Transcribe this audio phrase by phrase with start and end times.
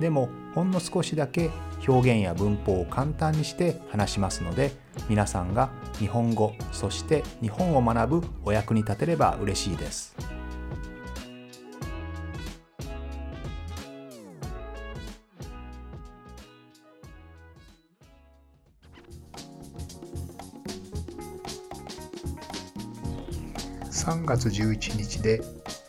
[0.00, 1.50] でもほんの少しだけ
[1.86, 4.72] 表現や文法を簡単にして話しますので
[5.08, 10.16] 皆さんが日本語そして日本を学ぶお役に立てれば嬉しいです。
[23.90, 25.42] 3月11日で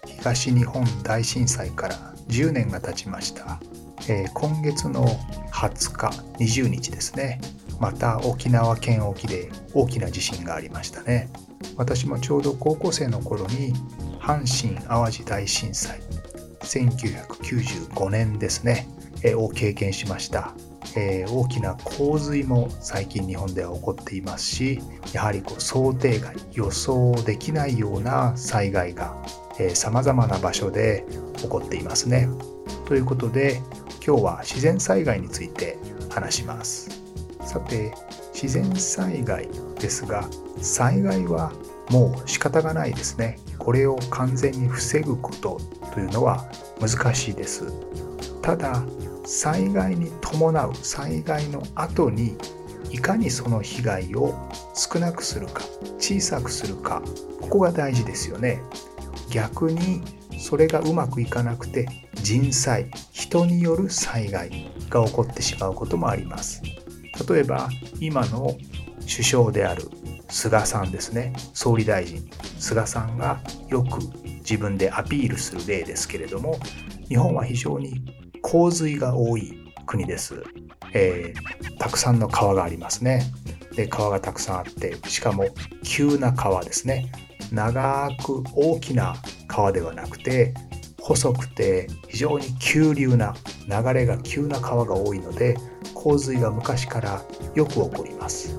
[0.05, 1.95] 東日本大震災から
[2.27, 3.59] 10年が経ちました、
[4.07, 5.05] えー、今月の
[5.51, 6.07] 20日
[6.37, 7.39] 20日ですね。
[7.79, 11.29] また沖縄県沖で大きな地震がありましたね。
[11.77, 13.73] 私もちょうど高校生の頃に
[14.19, 15.99] 阪神・淡路大震災
[16.61, 18.87] 1995年ですね、
[19.23, 20.53] えー、を経験しました。
[20.95, 24.81] えー、大きな洪水も最近日本では起こっていますし
[25.13, 29.15] やはりこう想定外予想できないような災害が
[29.73, 31.05] さまざまな場所で
[31.37, 32.27] 起こっていますね。
[32.85, 33.61] ということで
[34.05, 35.77] 今日は自然災害について
[36.09, 36.89] 話します。
[37.45, 37.93] さて
[38.33, 39.47] 自然災害
[39.79, 41.51] ですが災害は
[41.89, 43.37] もう仕方がないですね。
[43.59, 45.59] これを完全に防ぐこと
[45.93, 47.71] というのは難しいです。
[48.41, 48.83] ただ
[49.23, 52.35] 災害に伴う災害の後に
[52.89, 54.35] いかにその被害を
[54.73, 55.63] 少なくするか
[55.99, 57.01] 小さくするか
[57.39, 58.61] ここが大事ですよね
[59.29, 60.01] 逆に
[60.37, 66.61] それがうまくいかなくて人災人による災害が起こってしまうこともあります。
[67.29, 68.55] 例えば今の
[69.01, 69.89] 首相である
[70.29, 71.33] 菅さんですね。
[71.53, 72.29] 総理大臣。
[72.59, 73.99] 菅さんがよく
[74.39, 76.59] 自分でアピールする例ですけれども
[77.07, 78.01] 日本は非常に
[78.41, 80.43] 洪水が多い国です、
[80.93, 83.23] えー、たくさんの川がありますね。
[83.75, 85.45] で川がたくさんあってしかも
[85.83, 87.11] 急な川ですね。
[87.51, 89.15] 長く大きな
[89.47, 90.53] 川ではなくて
[91.01, 93.35] 細くて非常に急流な
[93.67, 95.57] 流れが急な川が多いので
[95.93, 97.21] 洪水が昔から
[97.55, 98.57] よく起こります。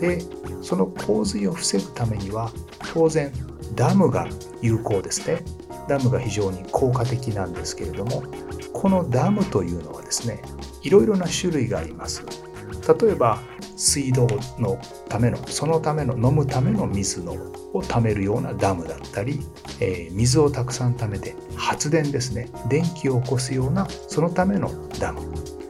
[0.00, 0.20] で
[0.60, 2.50] その洪水を防ぐためには
[2.92, 3.32] 当然
[3.74, 4.26] ダムが
[4.60, 5.42] 有効ですね。
[5.88, 8.22] ダムが非常に効果的なんですけれども
[8.72, 10.40] このダムというのはですね
[10.82, 12.24] いろいろな種類があります。
[13.02, 13.40] 例えば
[13.76, 14.26] 水道
[14.58, 14.78] の
[15.08, 19.40] ためのそのための飲むための水のを貯めるようなダムだったり、
[19.80, 22.50] えー、水をたくさん貯めて発電ですね。
[22.68, 24.70] 電気を起こすようなそのための
[25.00, 25.20] ダム。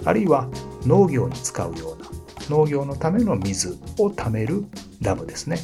[0.04, 0.48] あるいは
[0.84, 2.08] 農業に使うような
[2.50, 4.64] 農業のための水を貯める
[5.00, 5.58] ダムですね。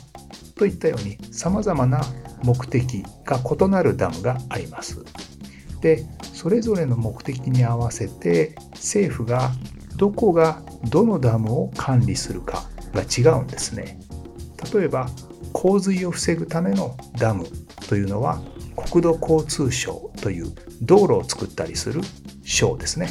[0.54, 2.00] といったようにさまざまな
[2.44, 5.04] 目的が異なるダムがあります。
[5.80, 9.50] でそれぞれの目的に合わせて政府が
[9.96, 13.98] どこがどのダムを管理するかが違うんですね。
[14.72, 15.08] 例えば
[15.52, 17.46] 洪水を防ぐためのダム
[17.88, 18.40] というのは
[18.76, 22.00] 国土交通省という道路を作ったりする
[22.44, 23.10] 省ですね。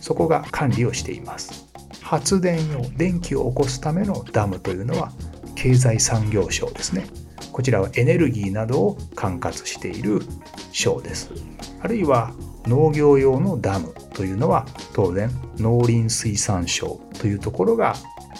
[0.00, 1.66] そこが管理をしています。
[2.02, 5.12] 発電用電気を起こすためのダムというのは
[5.54, 7.06] 経済産業省ですね。
[7.52, 10.20] こちらはエネルギーなどを管轄している
[10.72, 11.30] 省です。
[11.80, 12.34] あるいは
[12.66, 17.94] 農業用のダムというのは当然農林水産省というところが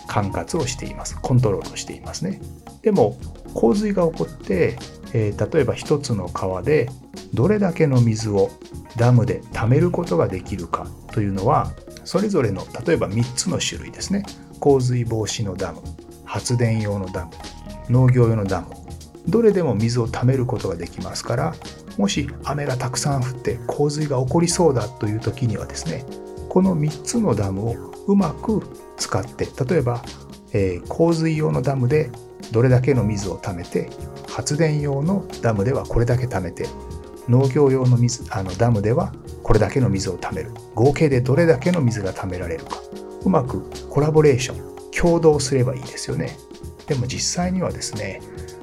[0.08, 1.18] 管轄をしています。
[1.20, 2.40] コントロールをしていますね。
[2.82, 3.16] でも
[3.54, 4.76] 洪水が起こって、
[5.14, 6.90] えー、例えば一つの川で
[7.32, 8.50] どれだけの水を
[8.96, 11.72] ダムで貯めることができるかというのは
[12.04, 14.24] それぞれの例えば3つの種類ですね。
[14.60, 15.80] 洪水防止のダム
[16.24, 17.32] 発電用のダム
[17.90, 18.68] 農業用のダム
[19.28, 21.54] どれでも水を貯めることができますから
[21.98, 26.04] もし雨がたくさん降って洪水が起こりそうだという時にはですね
[26.48, 27.74] この3つのダムを
[28.06, 28.62] うまく
[28.96, 30.02] 使って例えば、
[30.52, 32.10] えー、洪水用のダムで
[32.52, 33.90] どれだけの水を貯めて
[34.28, 36.66] 発電用のダムではこれだけ貯めて
[37.28, 39.12] 農業用の水あのダムでは
[39.42, 40.52] これだけの水を貯める。
[40.74, 42.80] 合計でどれだけの水が貯められるか。
[43.24, 46.36] うまくコラボレーション共同すればいいですよね。
[46.86, 48.20] でも実際にはですね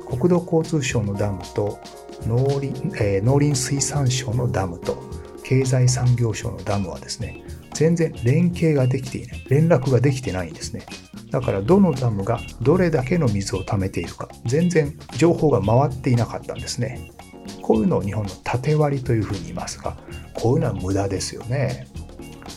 [0.07, 1.79] 国土交通省のダムと
[2.27, 5.01] 農林,、えー、農林水産省のダムと
[5.43, 7.43] 経済産業省のダムはですね
[7.73, 9.45] 全然連携ができていない。
[9.49, 10.85] 連絡ができてないんですね。
[11.31, 17.11] だからどのダムがどれだけの水を貯めているか全然情報が回っていなかったんですね。
[17.61, 19.97] こういうのを日本の縦割りというふうに言いますが
[20.33, 21.87] こういうのは無駄ですよね、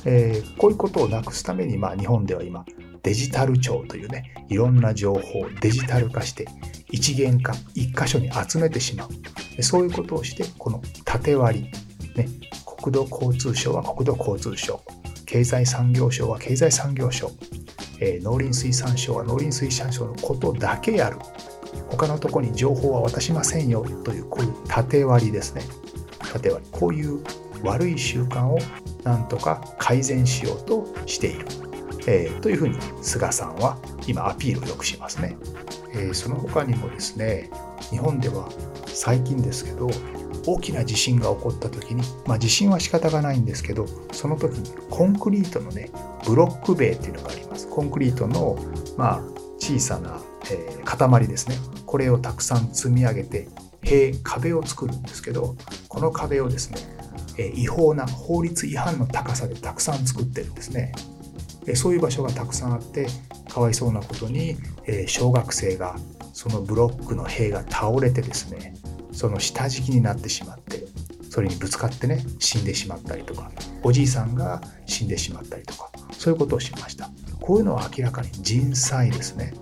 [0.05, 2.65] えー、こういうことをなくすために、まあ、日本では今
[3.03, 6.47] デジタル庁というねいろんな情報をデジタル化して
[6.91, 9.63] 一元化一箇所に集めてしまう。
[9.63, 11.71] そういうことをしてこの縦割
[12.17, 12.29] り、ね、
[12.67, 14.81] 国土交通省は国土交通省
[15.27, 17.31] 経済産業省は経済産業省、
[18.01, 21.19] えー、農林水産省は農林水産省のことだけやる。
[21.89, 23.85] 他のとこに情報は渡しませんよ。
[24.05, 25.63] というこういう縦割りですね。
[26.33, 26.71] 縦割り。
[26.73, 27.23] こういう
[27.65, 28.59] 悪い習慣を
[29.03, 31.47] なんとか改善しようとしている、
[32.07, 35.37] えー、というふうに菅さんは今アピールをよくしますね、
[35.93, 37.51] えー、その他にもですね
[37.91, 38.49] 日本では
[38.87, 39.89] 最近ですけど
[40.47, 45.91] 大きな地震が起こった時に、まあ、地震は仕方がないんですけどその時にコンクリートのね
[46.27, 47.44] ブロック塀っていうのがあります。
[47.75, 48.57] コンクリートの、
[48.97, 49.23] まあ、
[49.59, 51.57] 小さな、えー、塊ですね。
[51.85, 53.49] これをたくさん積み上げて
[53.83, 55.57] 塀壁を作るんですけど
[55.89, 56.79] この壁をですね、
[57.37, 60.93] え、違法な法律違反の高さでたくさん作ってるんですね。
[61.75, 63.09] そういう場所がたくさんあって
[63.53, 64.57] かわいそうなことに、
[64.87, 65.97] え、小学生が
[66.33, 68.75] そのブロックの塀が倒れてですね
[69.11, 70.85] その下敷きになってしまって
[71.29, 73.51] それにぶつかってね死んでしまったりとか
[73.83, 77.11] おじいさんが死んでしまったりとかそういうことをしました。
[77.45, 79.53] こういうのは明らかに人災ですね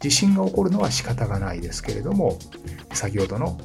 [0.00, 2.36] 地震が起こるのは仕方がないですけれども
[2.92, 3.56] 先ほどの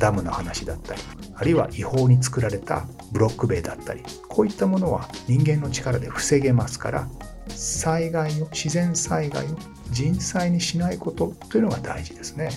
[0.00, 1.00] ダムの話だったり
[1.36, 7.08] あるいは違法に作られたブロック塀だったりこういったものは人間の力で防げますから
[7.46, 9.56] 災害を自然災害を
[9.92, 12.50] 人災にしないことというのが大事ですね。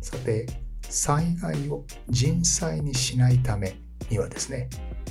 [0.00, 0.46] さて
[0.88, 3.76] 災害を人災にしないため
[4.10, 4.68] にはですね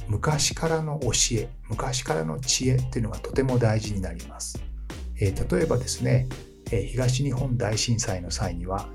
[0.07, 4.59] 昔からの教え昔からの知恵っていうのがとても大事になります、
[5.19, 6.27] えー、例えばですね、
[6.71, 8.87] えー、東日本大震災の際には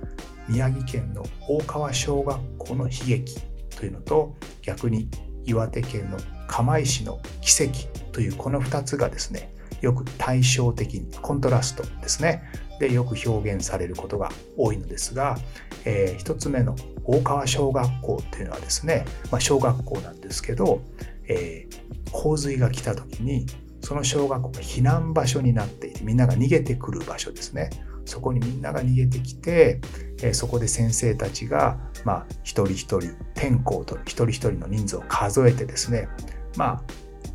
[0.48, 3.36] 宮城県の大川小学校の悲劇
[3.76, 5.08] というのと逆に
[5.44, 6.18] 岩手県の
[6.48, 12.44] 釜石の奇跡というこの2つがですねよく対照的にコントラストですね
[12.82, 15.38] でよく表現されることが多いのですが、
[15.84, 16.74] えー、1つ目の
[17.04, 20.82] 大川小学校っていうのはですね、まあ、小学校なんですけど、
[21.28, 23.46] えー、洪水が来た時に
[23.82, 27.70] その小学校が避難場所になっていてみんなが逃げてくる場所ですね。
[28.04, 29.80] そこにみんなが逃げてきて、
[30.20, 36.08] えー、そこで先生たちが、まあ、一人一人天候と一人一人の人数を数えてですね
[36.56, 36.82] まあ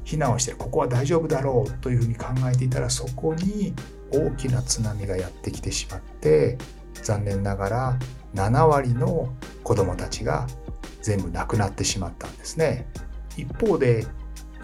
[0.04, 3.74] 避難をしてここは大丈夫だろうというふうに考えていたらそこに
[4.12, 6.58] 大きな津波がやってきてしまって
[6.94, 8.00] 残念ながら
[8.36, 9.34] 7割の
[9.64, 10.48] 子どもたちが
[11.02, 12.88] 全部亡くなってしまったんですね。
[13.38, 14.06] 一方で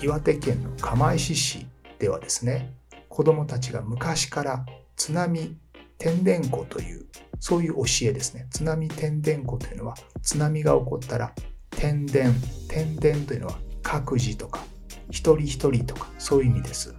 [0.01, 1.67] 岩手県の釜石市
[1.99, 2.73] ではですね
[3.07, 5.55] 子どもたちが昔から津波
[5.97, 7.05] 天然湖という
[7.39, 8.47] そういう教えですね。
[8.51, 11.33] 津波天然湖というのは津波が起こったら
[11.69, 12.33] 天然
[12.67, 14.63] 天然というのは各自とか
[15.09, 16.95] 一人一人とかそういう意味です。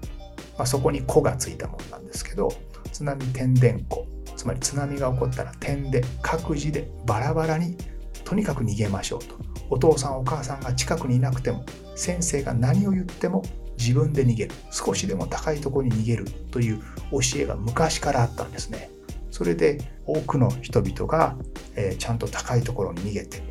[0.56, 2.52] まあ、そこに「子」がついたものなんですけど
[2.92, 4.06] 津波天然湖
[4.36, 7.76] つまり津波が起こったら点で各自でバラバラに
[8.24, 9.36] とにかく逃げましょうと。
[9.70, 13.42] お父さんお母さんが近くにいなくても先生が何を言っても
[13.78, 14.50] 自分で逃げる。
[14.70, 16.80] 少しでも高いところに逃げるという
[17.10, 18.90] 教えが昔からあったんですね。
[19.30, 21.36] それで多くの人々が、
[21.74, 23.42] えー、ちゃんと高いところに逃げて、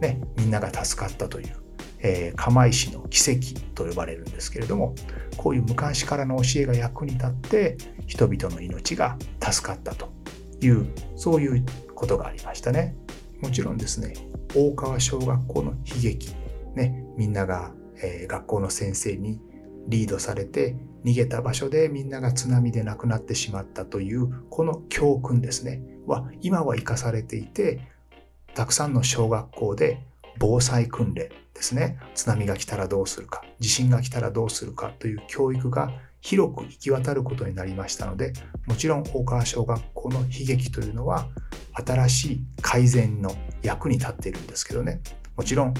[0.00, 1.63] ね、みんなが助かったという。
[2.04, 4.94] えー、釜石の奇跡と呼ばれるんですけれども
[5.38, 10.12] こういう昔からの教えが役に立って人々の命が助かったと
[10.60, 12.94] いうそういうことがありましたね。
[13.40, 14.14] もちろんですね
[14.54, 16.34] 大川小学校の悲劇
[16.74, 19.40] ねみんなが、えー、学校の先生に
[19.88, 27.80] リードされて逃げた場所でみんなが津波で亡くなってしまったというこの教訓ですねは今は生かされていて
[28.54, 30.00] たくさんの小学校で
[30.38, 31.98] 防災訓練ですね。
[32.14, 38.32] 津波が来たらどうするか地震が来たらどうするかという教育が広く行き渡ることになりましたので
[38.66, 41.28] もちろん大川小学校の悲劇というのは
[41.74, 45.00] 新しい改善の役に立っているんですけどね。
[45.36, 45.74] もちろん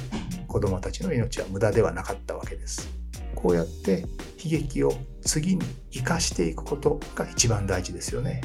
[0.48, 2.88] 子どもたちの命は無駄ではなかったわけです。
[3.34, 4.04] こうやって
[4.42, 4.92] 悲劇を
[5.22, 8.40] 次に生かしていくことが一番大事ですよね。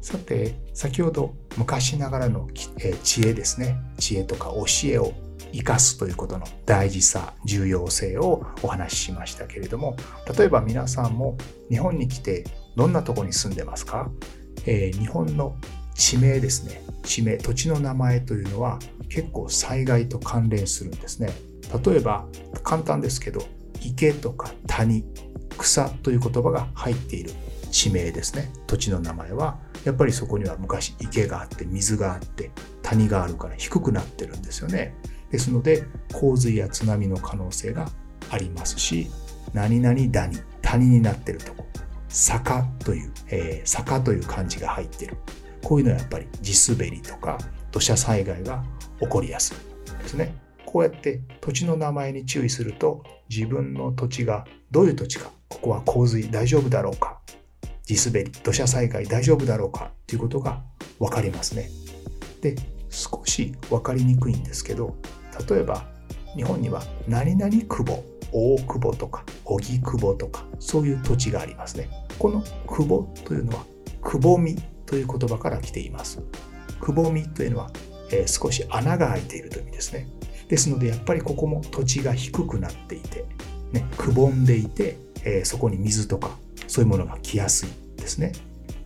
[0.00, 2.48] さて先ほど昔ながらの
[3.02, 3.76] 知恵ですね。
[3.98, 5.12] 知恵とか教えを
[5.52, 9.96] 生かすということの大事さ重要性をお話ししましたけれども
[10.36, 11.36] 例えば皆さんも
[11.68, 12.44] 日本に来て
[12.76, 14.10] どんなとこに住んでますか、
[14.66, 15.56] えー、日本の
[15.94, 16.82] 地名ですね。
[17.02, 18.78] 地名土地の名前というのは
[19.08, 21.30] 結構災害と関連するんですね。
[21.84, 22.26] 例えば
[22.62, 23.42] 簡単ですけど
[23.80, 25.04] 池とか谷
[25.58, 27.32] 草という言葉が入っている
[27.70, 28.50] 地名ですね。
[28.66, 32.50] 土地の名前はやっぱりそこには昔池があって水があって
[32.82, 34.94] 谷があるから低くなってるんですよね。
[35.30, 37.88] ですので洪水や津波の可能性が
[38.30, 39.08] ありますし
[39.52, 41.66] 何々谷谷になってるとこ
[42.08, 45.16] 坂という、えー、坂という漢字が入ってる。
[45.62, 47.38] こういうのはやっぱり地滑りとか
[47.70, 48.64] 土砂災害が
[49.00, 50.34] 起こりやすいですね。
[50.64, 57.20] こうやって土地の名前に注意すると自分の土地がどういう土地かここは洪水大丈夫だろうか
[57.96, 60.62] 地滑り土砂災害大丈夫だろうかということが
[61.00, 61.70] 分かりますね。
[62.40, 62.54] で
[62.88, 64.96] 少し分かりにくいんですけど
[65.48, 65.86] 例えば
[66.36, 71.90] 日本には何々久保大久保とか荻窪とかそういう土地がありますね。
[72.18, 73.64] この久保というのは
[74.02, 74.56] くぼみ
[74.86, 76.20] という言葉から来ています。
[76.80, 77.70] くぼみというのは、
[78.12, 80.06] えー、少し穴が開いているという意味ですね。
[80.48, 83.24] ですのでやっぱりここも土地が低くなっていて、
[83.72, 87.79] ね、くぼんでいて、えー、そこに水とかそういうものが来やすい。
[88.10, 88.32] ですね。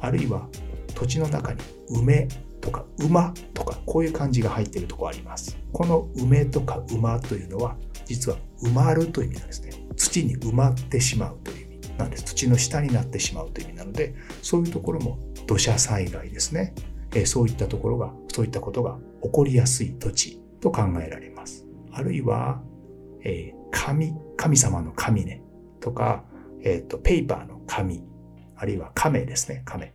[0.00, 0.48] あるいは
[0.94, 2.28] 土地の中に梅
[2.60, 5.56] とか馬とかこういう漢字が入っているとこあります。
[5.72, 9.70] この梅とか馬というのは実は埋まるという意味なんですね。
[9.96, 12.24] 土に埋まってしまうという意味なんです。
[12.24, 16.74] 土の下になってしまうという意味なのでそういうところも土砂災害ですね、
[17.14, 21.66] えそういったところがそういったことが起こりやすい土地と考えられます。
[21.92, 22.62] あるいは、
[23.22, 25.42] えー、神神様の神ね
[25.80, 26.24] とか、
[26.62, 28.02] えーと、ペーパーの紙
[28.56, 29.62] あるいは亀ですね。
[29.64, 29.94] 亀、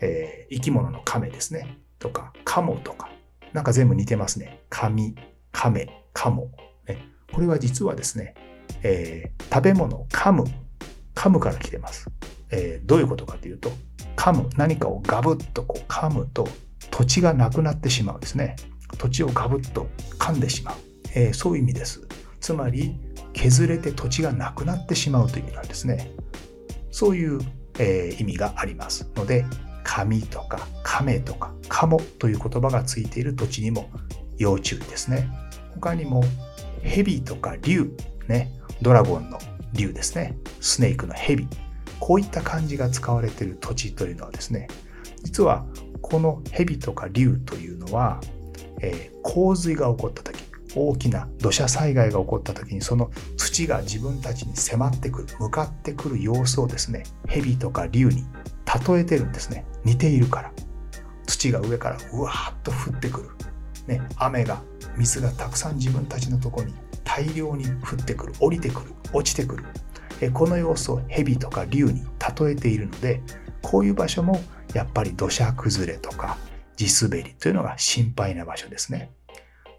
[0.00, 1.78] えー、生き物の亀ですね。
[1.98, 3.10] とかカモとか。
[3.52, 4.60] なんか全部似てますね。
[4.68, 5.14] 紙
[5.52, 6.50] 亀カモ、
[6.86, 6.98] ね、
[7.32, 8.34] これは実はですね、
[8.82, 10.44] えー、食べ物を噛む
[11.14, 12.10] 噛むから来てます、
[12.50, 13.70] えー、どういうことかというと
[14.16, 16.48] 噛む何かをガブッとこう噛むと
[16.90, 18.56] 土地がなくなってしまうですね。
[18.98, 20.74] 土地をガブッと噛んでしまう、
[21.14, 22.06] えー、そういう意味です。
[22.40, 22.96] つまり
[23.32, 26.10] 削れて土地がなくなってしまうという意味なんですね。
[26.90, 27.40] そういう、
[27.78, 29.44] えー、意味がありますので
[29.82, 33.90] 紙とか亀とかカモという言葉がついている土地にも
[34.38, 35.28] 要注意ですね。
[35.74, 36.24] 他にも
[36.82, 37.90] 蛇とか竜
[38.28, 38.50] ね
[38.82, 39.38] ドラゴンの
[39.72, 40.36] 竜ですね。
[40.60, 41.46] スネークの蛇。
[42.00, 44.68] こういった漢字が使われている土地というのはですね
[45.22, 45.64] 実は
[46.02, 48.20] この蛇とか竜というのは、
[48.82, 50.43] えー、洪水が起こった時
[50.74, 58.24] 大きな土砂災害が起こった時にその土が自分たちに迫ってくる向かってくる様子をですね蛇とか竜に
[58.88, 59.64] 例えてるんですね。
[59.84, 60.52] 似ているから。
[61.26, 63.30] 土が上からうわーっと降ってくる、
[63.86, 64.62] ね、雨が
[64.96, 68.32] 水がたくさん自分たちのとこに大量に降ってくる。
[68.40, 68.92] 降りてくる。
[69.12, 69.64] 落ちてくる。
[70.20, 72.02] えこの様子を蛇とか竜に
[72.38, 73.20] 例えているので
[73.62, 74.40] こういう場所も
[74.72, 76.38] やっぱり土砂崩れとか
[76.76, 79.10] 地滑りというのが心配な場所ですね。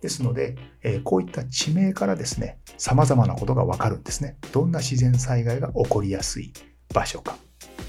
[0.05, 4.38] ですので、えこういった地名からですね様々なことがわかるんですね。
[4.51, 6.53] どんな自然災害が起こりやすい
[6.93, 7.38] 場所か。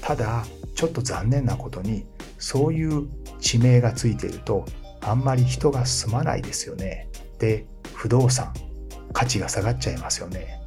[0.01, 0.43] ただ
[0.75, 2.07] ちょっと残念なことに
[2.39, 3.07] そういう
[3.39, 4.65] 地名がついていると
[5.01, 7.07] あんまり人が住まないですよね。
[7.37, 8.51] で不動産
[9.13, 10.63] 価値が下がっちゃいますよね。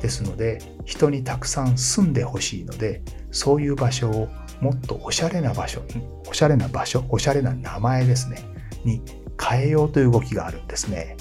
[0.00, 4.28] ですので人にたくさん住んでほしいのでそういう場所を
[4.62, 5.82] もっとおしゃれな場所
[6.26, 8.38] おしゃれな場所おしゃれな名前ですね
[8.84, 9.02] に
[9.40, 11.16] 変えようという動きがあるんですね。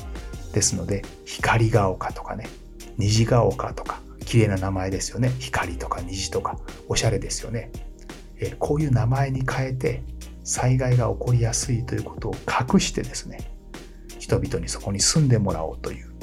[0.53, 2.47] ですので光が丘とかね
[2.97, 7.71] 虹が丘とか綺麗な名前ですよね光とか虹とかおしゃれですよね。
[8.39, 10.03] えこういう名前に変えて
[10.43, 13.39] 災害が起こりやすいということを隠してですね
[14.19, 16.13] 人々にそこに住んでもらおうという、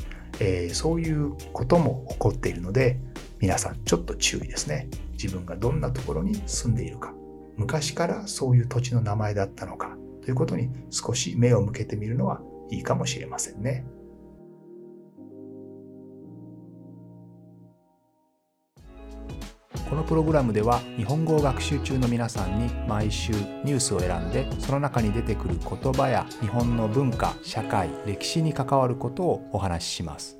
[0.40, 2.98] えー、そういうことも起こっているので
[3.40, 7.14] 皆さんちょっと注意ですね自分がどんなところに住んでいるか
[7.56, 13.84] 昔からそういう土地の名前だったのかということに少し目を向けてみるのはいいかもしれませんね。
[19.88, 30.39] このプログラムでは日本語を学習中の皆さんに毎週ニュースを選んでその中に出てくる言葉や日本の文化社会歴史に関わることをお話しします。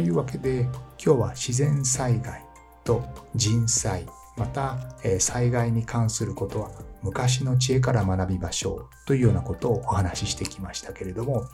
[0.00, 0.62] というわけで
[1.04, 2.42] 今日は自然災害
[2.84, 3.04] と
[3.34, 4.06] 人災
[4.38, 4.78] また
[5.18, 6.70] 災害に関することは
[7.02, 11.44] 昔の知恵から学びましょうというようなことをお話ししてきましたけれども、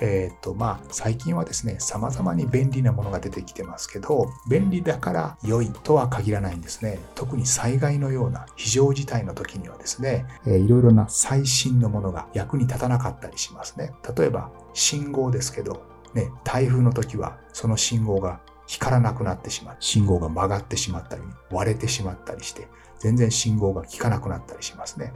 [0.00, 6.98] えーとまあ、最近はですね様々に便利なものが出てきてますけど便利だから良いとは限らないんですね。
[7.14, 13.92] 特に災害のような非常事態の時にはですね、えー、いろいろな最新のものが役に立たなかったりしますね。
[14.14, 19.76] 例えば信号ですけど、ね、台風の時はその信号が光らなくなってしまう。
[19.80, 22.68] 信号が曲がってしまったり割れてしまったりして
[22.98, 25.12] 全然信号が効かなくなったりしますね。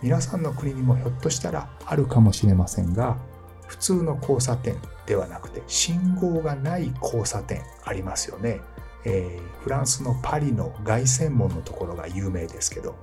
[0.00, 3.16] 皆さんの国にもひょっとしたらあるかもしれませんが
[3.66, 4.76] 普通の交差点
[5.06, 8.60] ではなくて信号がない交差点ありますよね、
[9.04, 12.94] えー、フランスのパリの凱旋門のところが有名ですけど、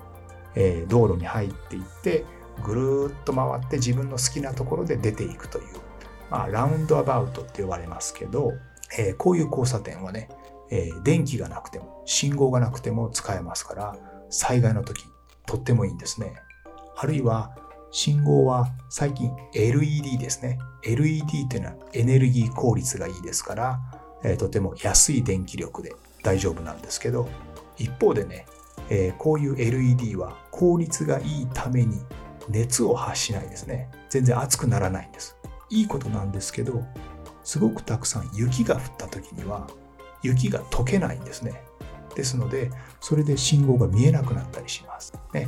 [0.55, 2.23] えー、道路に入っていって
[2.63, 5.65] ぐるーっと回って自分の好きなところで出ていくという、
[6.29, 8.53] まあ、ラウンドアバウトって呼ばれますけど、
[8.97, 10.29] えー、こういう交差点はね、
[10.71, 13.95] え電気がなくても信号がなくても使えますから
[14.31, 15.05] 災害の時
[15.45, 16.33] とってもいいんですね
[16.97, 17.55] あるいは
[17.95, 20.59] 信号は最近 LED ですね。
[20.83, 23.79] LED っていうのはエネルギー効率がいいですから、
[24.21, 27.29] えー、とても安い電気力で大丈夫なんですけど、
[27.77, 28.47] 一方でね、
[28.89, 32.01] えー、こういう LED は効率がいいために
[32.49, 33.89] 熱を発しないですね。
[34.09, 35.37] 全然熱くならないんです。
[35.69, 36.83] いいことなんですけど、
[37.43, 39.67] すごくたくさん雪が降った時には
[40.23, 41.63] 雪が溶けないんですね。
[42.15, 45.13] ですので、それで信号が見えなくなったりします。
[45.33, 45.47] ね。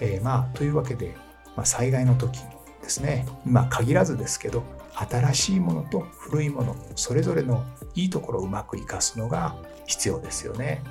[0.00, 1.14] えー、まあ、というわけで、
[1.56, 2.40] まあ、災害の時
[2.84, 4.62] ですね今限らずですけど
[4.94, 9.56] 新しいものと古いものそれぞれのいいところをうまく生かすのが
[9.86, 10.82] 必要ですよね。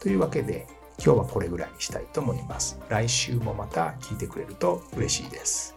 [0.00, 0.66] というわけで
[1.04, 2.78] 今日はこれぐらいにしたいと思います。
[2.88, 5.74] 来週もまた聞いてくれると嬉しいです。